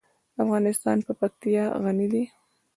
[0.43, 2.23] افغانستان په پکتیا غني دی.